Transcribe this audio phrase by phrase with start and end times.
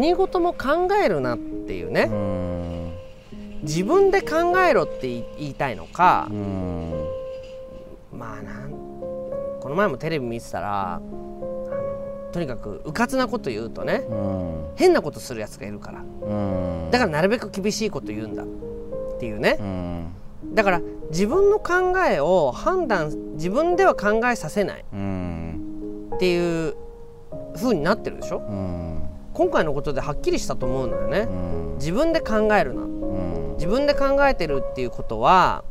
[0.00, 2.10] 何事も考えるなっていうね、
[3.62, 5.08] 自分で考えろって
[5.38, 6.26] 言いたいのか、
[8.10, 11.02] まあなんこの前もテレビ見てたら
[12.32, 16.02] とにかくうかつなこと言うとねう変なことするやつがいるから。
[16.90, 18.46] だからなるべく厳しいこと言うんだっ
[19.18, 19.58] ていうね。
[19.60, 20.80] うだから
[21.10, 26.74] 自分の考えを判断自分では考えさせないっていう
[27.54, 28.40] 風になってるでしょ。
[29.40, 31.20] 今回のことではっきりしたと思うのよね。
[31.20, 31.74] うん。
[31.76, 32.82] 自分で考えるな。
[32.82, 33.54] うん。
[33.54, 35.64] 自分で考えてるっていうことは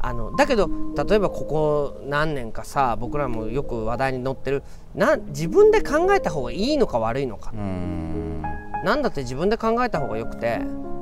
[0.00, 0.68] あのだけど
[1.08, 4.64] 例えばここ何年かさ僕らもよく話題に載ってる
[4.96, 7.52] な自分で考えた方がいいのか悪いのか。
[7.54, 8.42] うん。
[8.84, 10.60] なんだって自分で考えた方がよくて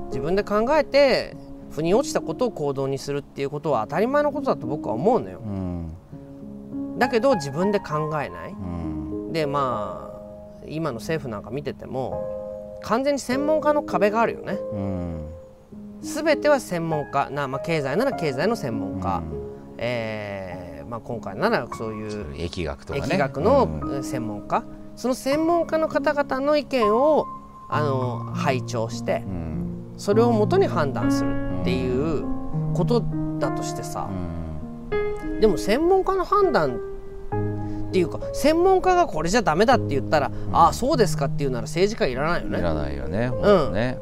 [0.09, 1.35] 自分で考えて
[1.71, 5.41] 腑に落ちたことを行動にするっていうことは当たり前のことだと僕は思うのよ。
[5.43, 6.99] うん。
[6.99, 8.53] だけど自分で考えない。
[8.53, 9.33] うん。
[9.33, 10.10] でまあ
[10.71, 14.59] 今の政府なんか見てても完全に専門家の壁があるよね。
[14.73, 15.27] うん
[16.03, 17.29] 全ては専門家。
[17.31, 19.23] な、まあ、経済なら経済の専門家、
[19.79, 23.07] えーまあ、今回ならそういう疫学とかね。
[23.07, 24.65] 疫学の専門家、
[24.97, 27.27] その専門家の方々の意見を
[27.69, 29.95] あの拝聴してうん。
[29.97, 32.25] それをもとに判断するっていう
[32.75, 33.05] こと
[33.39, 34.09] だとしてさ。
[34.11, 35.41] うん。
[35.41, 36.81] でも専門家の判断
[37.91, 42.59] っていうか専門家がこれじゃダメだって言ったら、ああそうですかっていうなら政治家いらないよね。
[42.61, 43.99] いらないよね本当ね。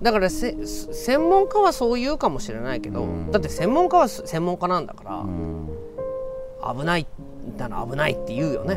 [0.00, 3.30] だからせ専門家はそう言うかもしれないけど、うん。
[3.30, 5.68] だって専門家は専門家なんだから、うん。
[6.78, 7.06] 危ない
[7.58, 8.76] なら危ないって言うようね、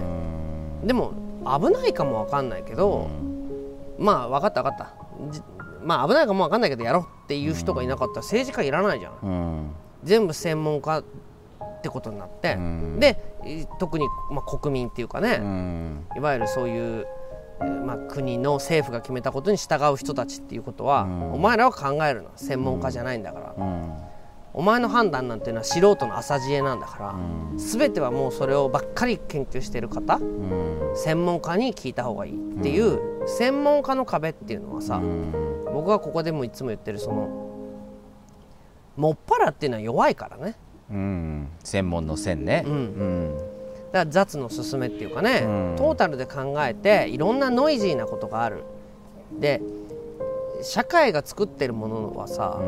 [0.84, 0.86] ん。
[0.86, 1.14] でも
[1.46, 3.10] 危ないかも分かんないけど、
[3.98, 4.94] まあ分かった分かった。
[5.32, 5.42] じ
[5.84, 9.14] まあ危ないかも分かんないけどやろうっていう人がいなかったら政治家いらないじゃん。
[9.23, 9.72] うん。
[10.04, 11.04] 全部専門家
[11.80, 13.00] ってことになって、うん。
[13.00, 16.06] でい特に、まあ、国民っていうかね、うん。
[16.16, 17.08] いわゆるそういう、
[17.62, 21.34] えーまあ、国の政府が決めたことに従う人たちっていうことは、うん。
[21.34, 23.94] お前らは考えるの専門家じゃないんだから、うん。
[24.54, 27.58] お前の判断なんていうのは素人の浅知恵なんだから、うん。
[27.58, 30.92] 全てはもうそれをばっかり研究してる方うん。
[30.95, 35.34] 専門家に聞いた方がいいっていう、専門家の壁っていうのはさ、うん。
[35.73, 37.50] 僕はここでもいつも言ってるその
[38.95, 40.56] もっぱらっていうのは弱いからね
[40.92, 41.48] うん。
[41.64, 42.64] 専門の線ね。
[42.66, 42.73] うん。
[42.73, 43.38] うん
[43.92, 45.76] だから雑の勧めっていうかね、うん。
[45.76, 48.64] トータルで考えていろんなノイジーなことがある。
[49.39, 49.61] で
[50.61, 52.60] 社会が作ってるものはさ、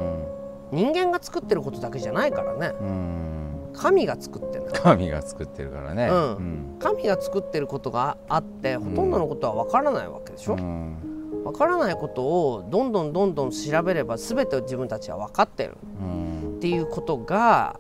[0.72, 2.72] 人間が作ってることだけじゃないからね。
[2.80, 3.32] うん。
[3.74, 6.08] 神が作ってる神が作ってるからね。
[6.10, 6.78] うん。
[6.80, 11.44] 神が作ってることがあってほとんどのことは分からないわけでしょ、うん。
[11.44, 16.58] 分からないことをどんどんどんどん調べれば全てを自分たちは分かってるうん。
[16.58, 17.80] っていうことが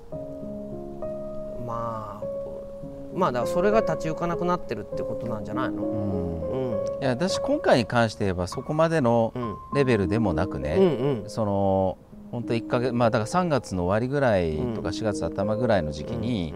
[1.72, 2.26] まあ
[3.14, 5.84] まあだからそれが立ち行かなくなってるってことなんじゃないの？
[5.84, 5.96] う
[6.56, 6.82] ん。
[6.82, 6.86] うん。
[7.02, 9.56] いや私今回に関して言えばそこまでのうん。
[9.76, 11.30] レベルでもなくうんね、うん。
[11.30, 11.98] その
[12.32, 16.54] 本当1か月まあだから3月の終わりぐらいとか4月頭ぐらいの時期に、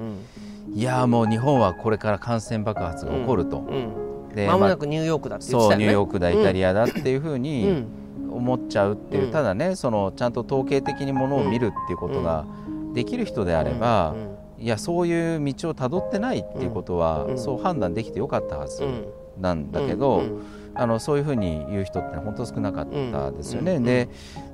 [0.74, 5.78] いやもう日本はこれから感染爆発が起こると、うんでまもなまくニューヨークだっあて言ってたよね。
[5.78, 7.88] そうニューヨークだイタリアだっていうふううにん。
[8.32, 9.32] 思っちゃうっていう、うん。
[9.32, 12.46] ただねそのちゃんと統計的にものを見るっていうことが
[12.94, 14.16] できる人であれば、
[14.58, 17.38] いやそういう道をたどってないっていうことは、うん。
[17.38, 19.06] そう判断できてよかったはずうんうん
[19.42, 20.42] なんだけど、うん。
[20.76, 23.76] あのそういうふうに言う人って本当少なかったですよね。
[23.76, 23.84] うん。
[23.84, 24.10] で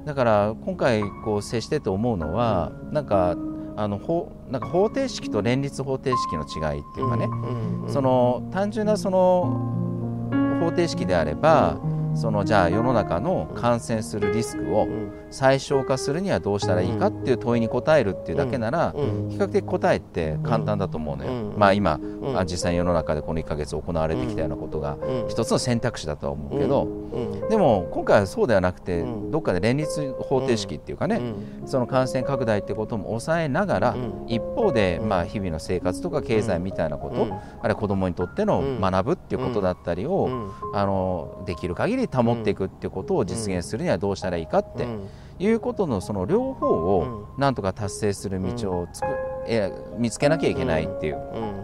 [0.05, 3.35] だから今回こう接してて思うのは、なんか
[3.75, 7.83] あの法なんか方程式と連立方程式の違いっていうかね、うん。
[7.83, 7.89] うん。
[7.91, 10.27] その単純なその
[10.59, 11.77] 方程式であれば、
[12.15, 15.11] そのじゃあ世の中の感染するリスクをうん。
[15.31, 19.29] 最小化するにはどうしたらいいかっていう問いに答えるっていうだけなら、うん。
[19.29, 21.31] 比較的答えって簡単だと思うのよ。
[21.31, 21.53] うん。
[21.57, 21.99] まあ今、
[22.45, 27.49] 実際に世の中でこの1ヶ月行われてきたようなことがうん一つの選択肢だとは思うけど、うん。
[27.49, 29.31] でも今回はそうではなくて、うん。
[29.31, 31.15] どっかで連立方程式っていうかね、
[31.61, 31.67] うん。
[31.67, 34.25] その感染拡大ってことも抑えながら、うん。
[34.27, 35.09] 一方で、うん。
[35.09, 37.31] まあ、日々の生活とか経済みたいなこと、うん。
[37.31, 38.81] あるいは子どもにとってのうん。
[38.81, 40.51] 学ぶっていうことだったりを、うん。
[40.73, 45.07] あのできる限り保っていくっていうことを実現するにはどうしたらいいかってうん。
[45.39, 49.07] いうことのその両方をなんとか達成する道をつく、
[49.47, 51.63] え見つけなきゃいけないっていううん。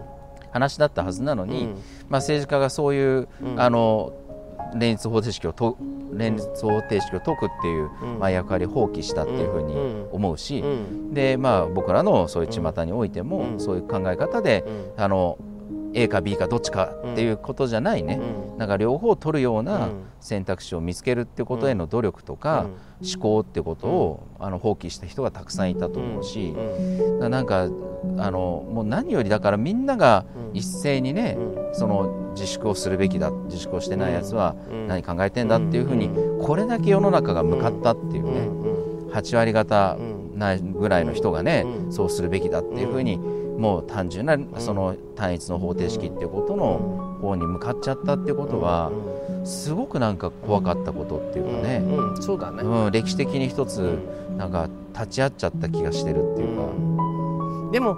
[0.50, 1.68] 話だったはずなのに、うん。
[2.08, 3.60] まあ、政治家がそういう、うん。
[3.60, 4.12] あの
[4.74, 5.78] 連立方程式をと
[6.12, 8.18] 連立方程式を解くっていう、うん。
[8.18, 9.76] まあ、役割を放棄したっていうふうに
[10.10, 11.14] 思うし、うん。
[11.14, 13.60] でまあ、僕らのそういう巷においても、うん。
[13.60, 14.64] そういう考え方で、
[14.96, 15.02] うん。
[15.02, 15.38] あの
[15.94, 18.20] A か B かどっちかっていうことじゃないね、
[18.52, 18.58] うん。
[18.58, 19.92] なんか両方取るよううなん。
[20.20, 22.66] 選択肢を見つけるってことへの努力とか、
[23.02, 23.08] うん。
[23.08, 26.54] 思考ってことを、あの放棄した人がたくさんいたと思うし、
[27.20, 27.68] うなんか
[28.18, 30.56] あのもう何よりだからみんながうん。
[30.56, 31.74] 一斉にね、うん。
[31.74, 34.88] その自粛をするべきだ自粛をしてないやつはうん。
[34.88, 36.10] 何考えてんだっていうふうに
[36.42, 38.48] これだけ世の中が向かったっていうね
[39.12, 39.96] 8割方
[40.34, 41.92] ないぐらいの人がねうん。
[41.92, 43.20] そうするべきだっていうふうに
[43.58, 48.92] もう単純なその単一の方程式っていうことの方に向かっちゃったっていうことは
[49.44, 52.10] すごくなんか怖かったことっていうかね、うん。
[52.10, 52.22] うん。
[52.22, 53.98] そうだね、うん、歴史的に一つ
[54.36, 56.62] なんか立ち会っちゃった気がしてるっていうか、
[57.72, 57.94] でも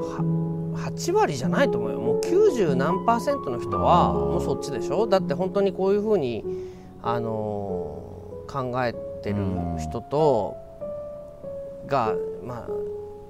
[0.00, 2.00] は8割じゃないと思うよ。
[2.00, 5.06] もう90何パーセントの人はもうそっちでしょ？
[5.06, 6.44] だって本当にこういうふうに、
[7.02, 8.18] あのー
[8.48, 9.36] 考えてる
[9.78, 10.56] 人と
[11.86, 12.68] が、まあ、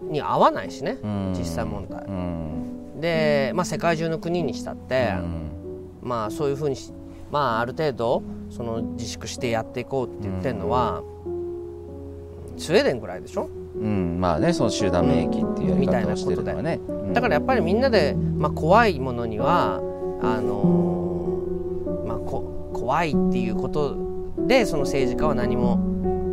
[0.03, 1.35] に合わないしねうん。
[1.37, 2.05] 実際問題。
[2.05, 3.01] うん。
[3.01, 5.51] で、まあ、世界中の国にしたって、うん。
[6.03, 6.93] まあそういうふうにし、
[7.31, 11.03] まあ、ある程度その自粛してやっていこうって言ってるのは、
[12.57, 13.49] スウェーデンぐらいでしょ？
[13.77, 17.13] うん、まあねその集団免疫っていうやり方をしてるのはね、うん。
[17.13, 19.77] だからやっぱりみんなで、まあ、怖いものには
[20.23, 23.97] あのーまあ、こ怖いっていうこと
[24.47, 25.79] でその政治家は何も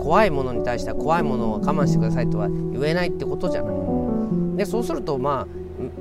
[0.05, 3.75] 怖いものに対しては怖いものを我慢してくださいとは言えないってことじゃない。
[4.55, 5.47] でそうするとまあ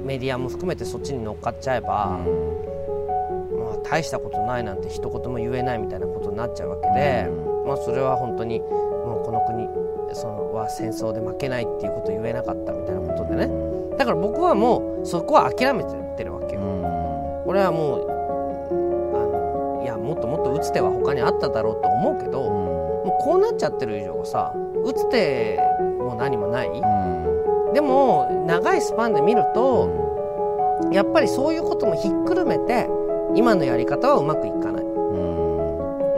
[0.04, 7.30] メディアも含めてそっちに乗っかっちゃえば、まあ、大したことないなんて一言も言えないみたいなことになっちゃうわけで、
[7.66, 9.66] まあ、それは本当にもうこの国
[10.14, 13.48] そのは戦争で負けないっていうことを言えなかったみたいなことでね
[13.96, 16.60] だから僕はもうそこは諦めてるわけよ。
[17.46, 18.10] 俺はもう
[19.16, 22.63] あのいやもっともっと打つ手は他にあっただろうと思うけど、
[23.14, 24.52] もうこうなっちゃってる以上さ
[24.84, 25.58] 打つ手
[25.98, 26.68] も何もない、
[27.72, 32.88] でも長いスパンで見ると、やっぱりそういうこともひっくるめて
[33.34, 34.84] 今のやり方はうまくいかない、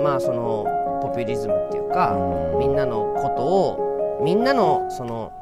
[0.03, 0.67] まあその
[1.03, 2.17] ポピュリズムっていうか、
[2.59, 5.33] みんなのことをみんなのその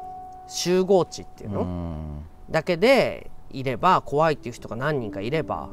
[0.47, 5.69] 集合値っていうの、だけでいれば怖いっていう人が何人かいれば、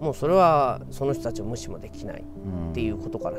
[0.00, 2.24] もうそれはその人たちを無視もできない
[2.70, 3.38] っていうことから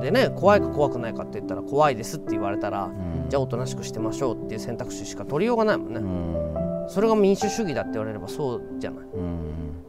[0.00, 2.90] でね怖いか怖くないかって言ったら怖いですって言われたら、
[3.28, 9.06] じゃあおとなしくしてましょうっていう選択肢しか取りようがないもんね、それが民主主義だって言われればそうじゃない、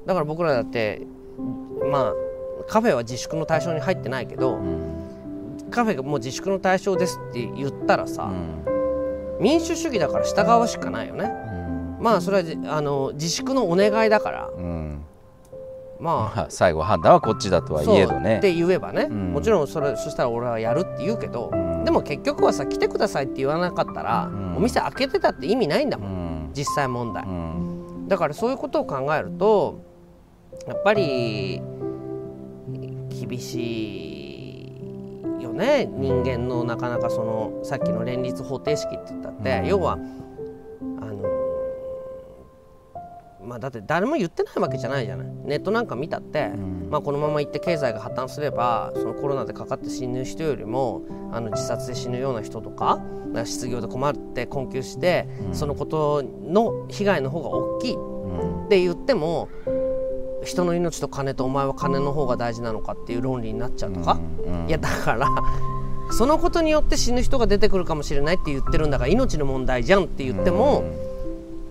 [0.05, 1.01] だから僕らだって
[1.91, 2.13] まあ
[2.67, 4.59] カフェは自粛の対象に入ってないけど、
[5.71, 8.31] カフェがもう自粛の対象ですって言ったらさ、
[9.39, 11.31] 民主主義だから従うしかないよね、
[11.99, 14.49] まあそれはじあの自粛のお願いだから、
[16.01, 18.37] まあまあ最後判断はこっちだとはいえどね。
[18.39, 19.33] って言えばね、ん。
[19.33, 21.51] もちろんそれそしたら俺はやるって言うけど、
[21.85, 24.55] でも結局はさ来てくださいって言わなかったら、ん。
[24.57, 26.13] お店開けてたって意味ないんだもん、う
[26.49, 26.51] ん。
[26.53, 28.07] 実際問題、うん。
[28.07, 29.83] だからそういうことを考えると
[30.67, 31.61] やっぱり
[33.09, 34.63] 厳し
[35.39, 35.85] いよね。
[35.85, 39.99] 人間のなかなかそのさっきの連立方程式って言ったって、要は
[43.43, 45.27] まあだって誰も言ってないわけじゃないじゃない。
[45.45, 46.49] ネットなんか見たって、
[46.89, 51.01] まあ、このままいって経済が破綻すればそのコロナでかかって死ぬ人よりも
[51.31, 53.01] あの自殺で死ぬような人とか
[53.45, 59.49] 失業で困って困窮して、そのことの被害の方が大きいって言っても
[60.43, 64.19] 人の命と金とお前は金の方が大事なのかっていう論理になっちゃうとか、
[64.67, 65.27] いやだから
[66.11, 70.83] そのことによって死ぬ人が出てくるかもしれないって言ってるんだから命の問題じゃんって言っても、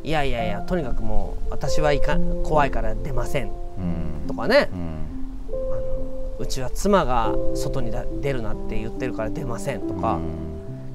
[0.02, 3.50] いやいやいやとにかくもう私はいか怖いから出ません。
[4.26, 4.68] とかね、
[6.38, 10.18] うちは妻が外にだ出るなって言ってるから出ませんとか、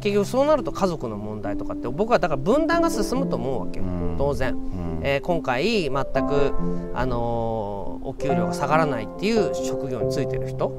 [0.01, 3.85] 結局そうなると家族の問題とかって僕はだから分断が進むと思うわけよ、
[4.17, 4.55] 当然、
[5.03, 6.53] えー今回全く、
[6.93, 10.71] あのーお給料が下がらないっていう職業についてる人。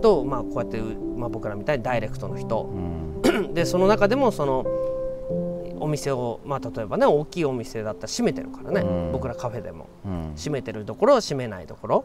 [0.00, 2.70] と、まあ、こうやって、まあ、僕らみたいにダイレクトの人、
[3.52, 4.64] でその中でもその
[5.88, 9.88] お店を、まあ、例えばね大きいお店だったら閉めてるからね、僕らカフェでも。
[10.36, 12.04] 閉めてるところ閉めないところ。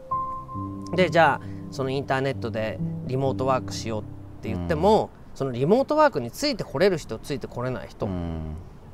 [0.96, 4.04] でじゃあそのインターネットでリモートワークしようっ
[4.40, 8.08] て言っても、そのリモートワークについてこれる人ついてこれない人、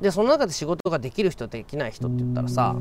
[0.01, 2.75] でその中で仕事ができる人できない人って言ったらさ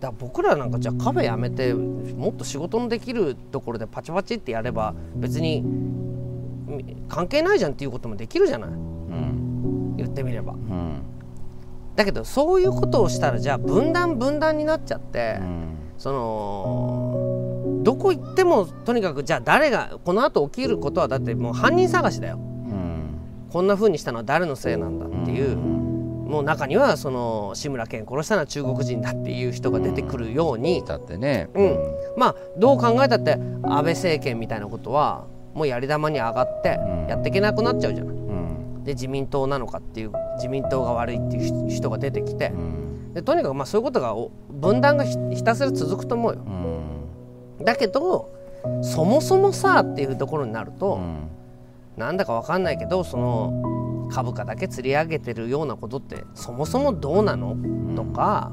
[0.00, 8.70] だ僕らなんかじゃあカフェやめてもっと仕事のできるところでパチパチってやれば別にみ関係ないじゃんっていうこともできるじゃない
[9.96, 10.54] 言ってみれば。
[11.96, 15.40] だけどそういうことをしたらじゃあ分断分断になっちゃって、
[15.96, 22.38] そのどこ行ってもとにかくじゃあ誰がこの後起きることはだってもう犯人探しだよ。
[23.50, 31.48] こんな風にしたのは誰のせいなんだっていう、もう中にはその志村けん殺したのは中国人だっていう人が出てくるように、だってね。
[31.54, 31.78] うん。
[32.16, 38.16] まあどう考えたって安倍政権みたいなことはもうやり玉に上がってやっていけなくなっちゃうじゃない。
[38.84, 42.52] で自民党なのかっていう自民党が悪いっていう人が出てきて、
[43.14, 46.40] でとにかくまあそういうことがお分断がひひたすら続くと思うよ。
[47.58, 47.64] うん。
[47.64, 48.30] だけど
[48.82, 51.28] そもそもさっていうところになると、うん。
[51.96, 57.56] なんだかわかんないけどその株価だけ釣り上げてるようなことってそもそもどうなの？
[57.94, 58.52] とか、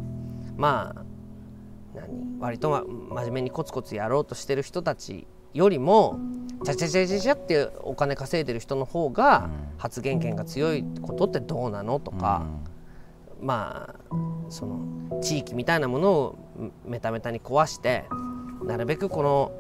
[0.58, 1.04] まあ
[1.96, 2.40] 何？
[2.40, 6.20] 割と、ま、真面目にコツコツやろうとしてる人たちよりも
[6.64, 12.46] ちゃちゃちゃちゃちゃってお金稼いでる人の方が発言権が強いことってどうなのとか、
[13.42, 14.16] まあ
[14.50, 16.36] その地域みたいなものを
[16.86, 18.06] メタメタに壊して
[18.64, 19.52] なるべくこの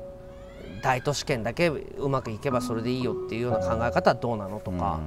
[0.83, 5.00] 大都市圏だけうまくいけばそれでいいよっていうような考え方はどうなのとか、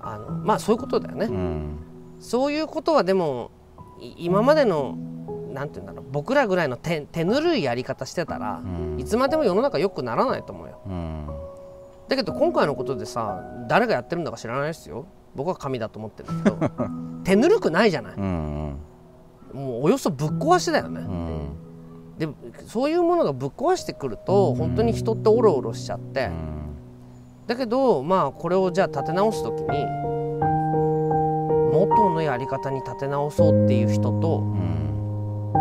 [0.00, 1.26] あのまあそういうことだよね。
[1.26, 1.78] うんうん。
[2.20, 3.50] そういうことはでも
[4.00, 4.96] い今までの
[5.58, 6.10] なんて言うんだろう。
[6.12, 9.00] 僕らぐらいの手手ぬるいやり方してたら、うん。
[9.00, 10.80] いつまでも世の中良くならないと思うよ。
[10.86, 11.26] うん。
[12.08, 15.06] だけど今回のことでさ誰がやってるんだか知らないですよ。
[15.34, 16.58] 僕は神だと思ってるけど
[17.24, 18.14] 手ぬるくないじゃない。
[18.14, 18.78] うん
[19.52, 21.00] もうおよそぶっ壊しだよね。
[21.00, 21.48] うん。
[22.18, 22.28] で
[22.66, 26.76] そういうものがぶっ壊してくると本当に人ってオロオロしちゃって、うん。
[27.48, 29.84] だけどまあこれをじゃあ立て直す時に
[31.72, 34.87] 元のやり方に立て直そうっていう人とうん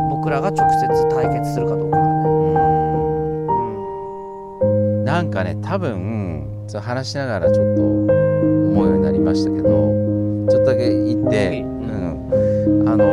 [0.10, 2.12] 僕らが直接対決するかどうかだね。
[4.60, 4.63] う
[5.04, 5.06] ん。
[5.06, 9.70] なんかね多分話しながらちょっと思うようになりましたけど
[10.50, 13.06] ちょっとだけ言って、ううん、あの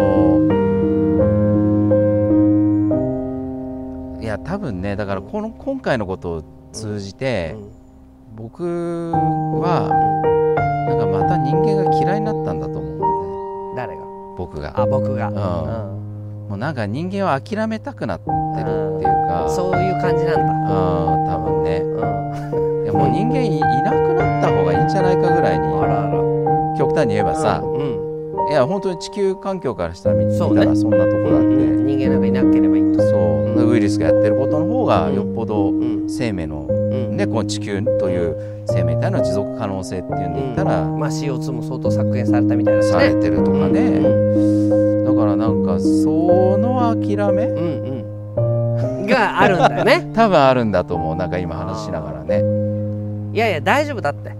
[4.21, 7.55] いや多分ねだからこの今回のことを通じて、
[8.35, 9.88] 僕は
[10.88, 12.99] なんかまた人間が嫌いになったんだと思うん
[13.76, 13.95] だね。
[13.95, 14.03] 誰が？
[14.37, 14.81] 僕が。
[14.81, 15.35] あ僕が、ん。
[15.35, 15.38] う
[15.93, 15.94] ん
[16.49, 18.31] もうなんか人間は諦めたくなって
[18.63, 19.49] るっていうか。
[19.49, 20.43] そういう感じなんだ。
[20.43, 21.79] うん多分ね。
[21.79, 22.85] うん。
[22.85, 25.65] いやもう人間いいなくなった方がいいんじゃないかぐらいに。
[26.77, 28.05] 極端に言えばさ、うん
[28.51, 31.87] いや本当に地球環境からしたら見たらそんなとこだって、うん。
[31.87, 33.01] 人間なんかいなければいいと。
[33.01, 33.17] そ
[33.57, 33.71] う。
[33.71, 36.11] ウイルスがやってることの方がよっぽどうん。
[36.11, 37.17] 生命の、うん。
[37.17, 42.93] ねこの地球という生命体の持続可能性っていうんで言ったら、うんまあ CO2 も相当削減されたみたいだしね。
[42.93, 47.99] されてるとかね、うんだからなんかその諦めうん
[48.99, 49.07] うん。
[49.07, 50.11] があるんだよね。
[50.15, 52.43] 多分あるんだと思うなんか今話しながらね
[53.35, 54.35] いやいや大丈夫だって。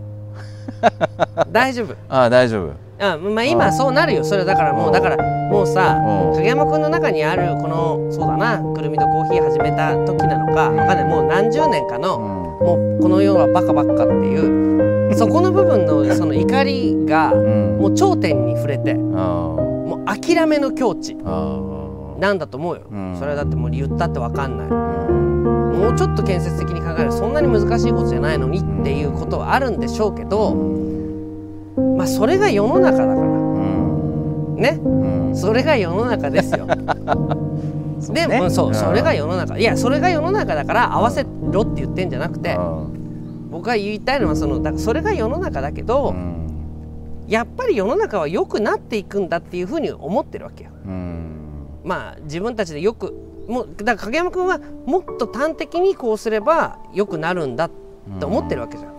[1.53, 1.95] 大丈夫。
[2.09, 2.71] ああ大丈夫
[3.27, 5.17] うん、まあ今そうなるよそれだからもうだから
[5.51, 5.99] もうさ
[6.31, 17.79] うん影山君の中にあるこのそうだなくるみとコーヒー始めた時なのかわかんないもう何十年かうのんもうこの世はバカばっかっていうそこの部分の その怒りがうん。
[17.81, 21.17] もう頂点に触れてあもう諦めの境地。
[22.21, 22.83] なんだと思うよ。
[22.91, 23.17] うん。
[23.19, 24.69] それはだってもう言ったってわかんない。
[24.69, 30.55] もうちょっと建設的に考えるそんなに難しいことじゃないのにっていうことはあるんでしょうけど
[31.97, 33.17] まあそれが世の中だから。
[33.17, 34.57] うん。
[34.57, 34.81] ね。
[34.83, 34.89] う
[35.33, 35.37] ん。
[35.37, 36.67] それが世の中ですよ。
[38.01, 38.75] そでもそう、ん。
[38.75, 39.59] それが世の中。
[39.59, 43.51] いやそれが世の中だから合わせろって言ってんじゃなくてうん。
[43.51, 46.45] 僕が言いたいのはそのだからそれが世の中だけど、うん。
[47.27, 50.71] やっぱり世の中は良くなっていくんだっていうふうに思ってるわけよ。
[50.85, 51.67] うん。
[51.85, 53.15] まあ自分たちでよく
[53.49, 57.71] もうだから影山君はもっと端的にこうすれば良くなるんだっ
[58.19, 58.93] て思ってるわけじゃん。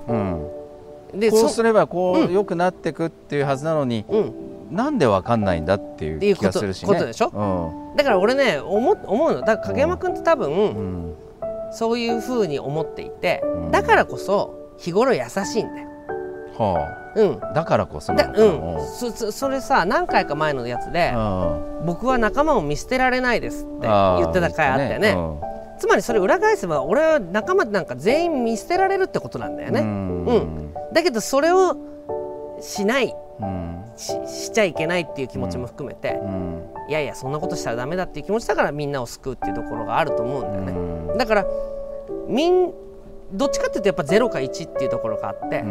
[1.14, 1.20] うん。
[1.20, 4.34] でそこうすればこうう良くなってくっていうはずなのに、うん、
[4.72, 6.88] なんでわかんないんだっていう気がするしね。
[6.88, 7.94] ことでしょ？
[7.96, 9.42] だから俺ね思思うの。
[9.42, 10.58] だから影山君って多分、うん。
[10.58, 10.62] う
[11.12, 11.16] ん
[11.72, 13.72] そういうふうに思っていて、うん。
[13.72, 15.88] だからこそ日頃優しいんだよ。
[16.58, 17.40] はうん。
[17.42, 25.18] あ、だからこそなだうん、そそそれさ何回か前のやつでうん「僕は仲間を見捨てられないです」って言ってた回あったよね。
[25.78, 30.26] つまりそれ裏返せば俺は仲間なんか全員見捨てられるってことなんだよね、うん。
[30.26, 30.74] うん。
[30.94, 31.76] だけどそれを
[32.62, 33.08] しない。
[33.08, 33.25] うん
[33.98, 36.64] ししちゃいけないっていう気持ちも含めて、うん。
[36.90, 40.72] いやいやそんなことしたらダメだっていう気持ちだからみんなを救うっていうところがあると思うんだよね、
[41.12, 41.18] うん。
[41.18, 41.46] だから
[42.28, 42.74] みん
[43.34, 45.64] どっちかっていうとやっぱ0か1っていうところがあって、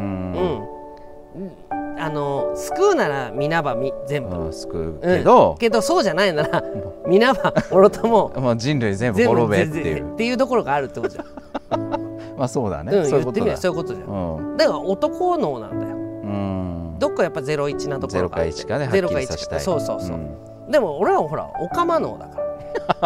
[1.96, 5.18] あの救うなら皆ばみ全部、うん救ううん。
[5.18, 6.62] けど、けどそうじゃないなら
[7.06, 8.32] 皆はもろとも。
[8.36, 10.14] まあ、人類全部滅べっていう。
[10.14, 11.80] っていうところがあるってことじゃん、
[12.36, 13.32] まあそうだね、うん、そういうことだ。
[13.32, 14.08] 言ってみればそういうことじゃん。
[14.08, 14.56] うん。
[14.56, 15.96] だから男脳なんだよ。
[15.96, 18.62] うんどっかやっぱ01なとこゼロかろがあって。
[18.62, 19.60] 1かではっきりさせたい。
[19.60, 22.44] そうそうそう、んでも俺はほらオカマ脳だから。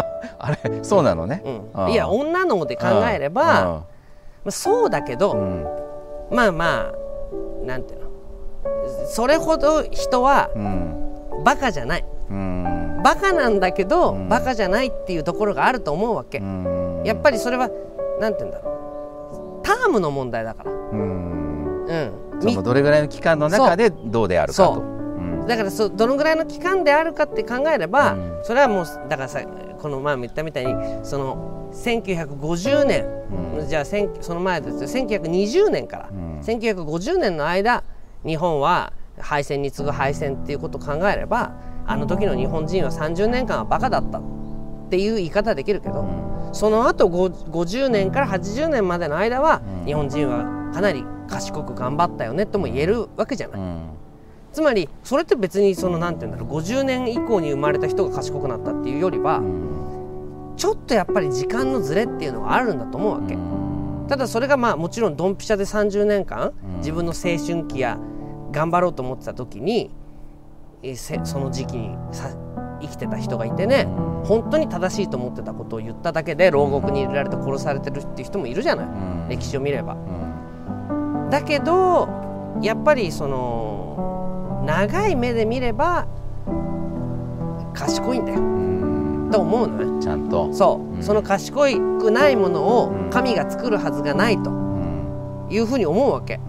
[0.38, 1.42] あれそうなのね、
[1.74, 3.84] うん、いや女脳で考えればま
[4.46, 5.34] あそうだけど、
[6.30, 8.08] まあまあなんていうの。
[9.08, 10.94] それほど人はうん。
[11.44, 12.04] バカじゃない。
[12.30, 13.00] うん。
[13.04, 14.28] バカなんだけど、うん。
[14.28, 17.02] バカじゃないっていうところがあると思うわけ、うん。
[17.04, 17.70] やっぱりそれは
[18.20, 19.64] なんていうんだろう。
[19.64, 20.70] タームの問題だから。
[20.70, 21.86] うん。
[21.86, 24.98] うんそのどれぐらいの期間の中でどうであるかと。
[25.46, 28.40] だからそどのぐらいの期間であるかって考えれば、うん。
[28.42, 29.40] それはもうだからさ
[29.80, 33.06] この前も言ったみたいにその1950年、
[33.58, 33.68] うん。
[33.68, 36.40] じゃあ千その前ですよ1920年から、うん。
[36.40, 37.82] 1950年の間
[38.26, 41.52] 日本は敗戦に次ぐ敗戦っていうことを考えれば
[41.86, 44.22] あの時の日本人は30年間はバカだったっ
[44.90, 46.06] ていう言い方はできるけど、
[46.52, 49.86] その後ご50年から80年までの間は、うん。
[49.86, 53.60] 日本人はかなり賢く頑張ったよねとも言えるわけじゃない。
[53.60, 53.90] うん。
[54.52, 60.54] つまりそれって別にそのなんて言うんだろう50年以降に生まれた人が賢くなったっていうよりは、うん。
[60.56, 64.06] ちょっとやっぱり時間のズレっていうのがあるんだと思うわけ、うん。
[64.08, 66.76] ただそれがまあもちろんドンピシャで30年間、うん。
[66.78, 67.98] 自分の青春期や
[68.50, 69.90] 頑張ろうと思ってた時に
[70.94, 72.30] その時期にさ
[72.80, 73.84] 生きてた人がいてね
[74.24, 79.28] 本当に正しいと思ってたことを言っただけで牢獄に入れられて殺されてるっていう人もいるじゃない、うん。
[79.28, 79.94] 歴史を見れば。
[79.94, 80.27] うん
[81.30, 82.08] だけど
[82.62, 86.06] やっぱりその長い目で見れば
[87.74, 88.40] 賢いんだよ。
[88.40, 89.30] うん。
[89.30, 90.02] と思うのね。
[90.02, 90.52] ちゃんと。
[90.52, 91.02] そう、うん。
[91.02, 91.54] その賢
[92.00, 93.10] くないものをうん。
[93.10, 95.46] 神が作るはずがないとうん。
[95.50, 96.40] いうふうに思うわけ。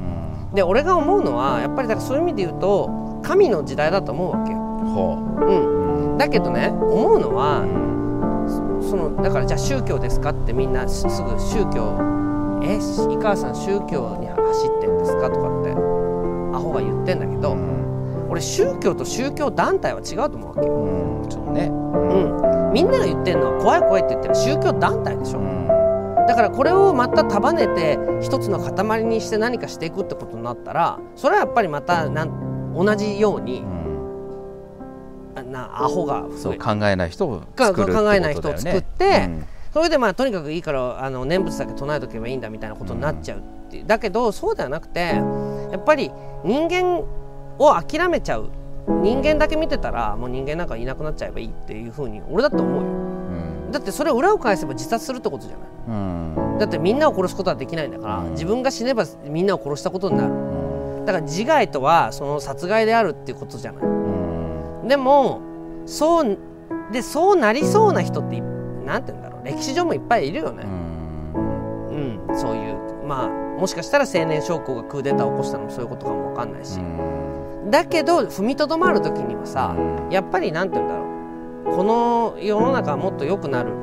[0.52, 0.56] うん。
[0.56, 5.44] で俺が思うのはやっぱりだからそういう意味で言うと神の時代だと思うわけよ、ほう。
[5.44, 8.48] ん、うだけどね思うのうはん。
[8.82, 12.00] そのだからじゃあ宗教ですかってみんなすすぐ宗教
[12.64, 17.56] え井川さん宗教に走ってんですかとかってアホが言ってんだけど、
[18.30, 21.66] 俺宗教と宗教団体は違うと思うわけよ、うんそうね。
[21.66, 25.68] うん、みんなが言ってるのは怖い怖いって言ってる宗教団体でしょ、うん。
[26.28, 33.64] だからこれをまた束ねて一つの塊にして何かしていくってことになったらそれはやっぱりまたなん同じように
[35.52, 39.30] なアホがそう考えない人をか作るってこと考えない人を作って
[39.74, 45.00] それでまあとにかくいいからあの念仏だけ唱えとけばいいんだみたいなことになっちゃうっていう、だけどそうではなくて
[45.72, 46.12] やっぱり
[46.44, 47.04] 人間
[47.60, 48.50] を諦めちゃう。
[48.88, 52.82] 人間だけ見てたらもう人間なんかいなくなっちゃえばいいっていうふうに俺だって思うよ。
[52.82, 53.72] うん。
[53.72, 55.68] だってそれを裏を返せば自殺するってことじゃない。
[55.90, 56.58] うん。
[56.58, 58.32] だってみんなを殺すことはできないんだから、うん。
[58.32, 60.34] 自分が死ねばみんなを殺したことになる。
[60.34, 61.06] うん。
[61.06, 63.84] だから自害とはその殺害であるっていうことじゃない。
[63.84, 63.88] う
[64.86, 64.88] ん。
[64.88, 65.42] でも
[65.86, 66.38] そう
[66.92, 72.28] でそうなりそうな人っていなんて言うんだ歴史上もいっぱいいるよね、うん。
[72.28, 76.80] うんそういうまあもしかしたら青年将校がクーデターを起こしたのもそういうことかもわかんないし、
[77.70, 80.10] だけど踏みとどまる時にはさ、うん。
[80.12, 81.04] やっぱりなんて言うんだろ
[81.74, 81.76] う。
[81.76, 83.74] この世の中はもっと良くなる。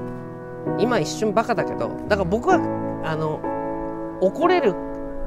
[0.79, 2.57] 今一瞬バカだけどだから僕は
[3.05, 3.41] あの
[4.21, 4.75] 怒れる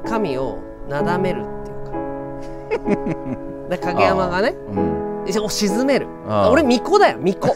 [0.06, 3.68] 神をなだめるっていうか。
[3.70, 4.54] で影山がね。
[4.72, 5.06] うん。
[5.06, 6.06] を沈める。
[6.50, 7.52] 俺巫女だよ巫女。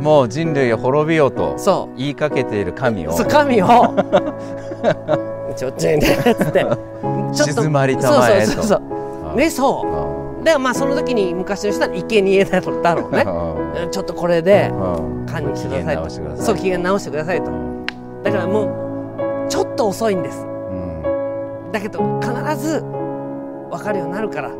[0.00, 3.10] もう人類を滅びようとそ言いかけている神を。
[3.10, 3.66] うそう神を。
[5.56, 6.60] ちょっとねつって。
[6.64, 6.74] ちょっ
[7.32, 7.44] と。
[7.44, 8.52] 静まりたまえと。
[8.52, 9.86] そうそうそうそうねそ
[10.42, 10.44] う。
[10.44, 12.60] だからまあその時に昔の人は生贄だ
[12.94, 13.26] ろうね。
[13.90, 14.70] ちょっとこれで
[15.30, 16.10] 管理してくださいと。
[16.36, 17.50] そう機嫌直してくださいと。
[18.22, 18.68] だからもう
[19.48, 20.46] ちょっと遅いんです。
[21.72, 24.50] だけど必ず分かるようになるから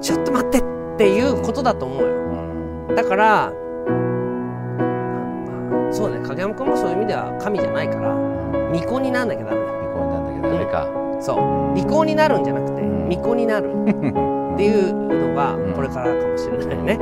[0.00, 0.62] ちょっと待ってっ
[0.98, 2.08] ていうことだと思うよ。
[2.94, 3.56] だから、ま
[5.88, 8.14] あ、そうね影山君もそういう意味では神じゃないから
[8.72, 9.66] 巫女になんなきゃダメだ。
[9.72, 10.86] 離婚なんだけどダメか。
[11.20, 11.76] そう。
[11.76, 13.08] 利口になるんじゃなくてうん。
[13.08, 13.70] 巫女になるっ
[14.56, 15.72] ていうのがうん。
[15.74, 16.98] これからかもしれないね。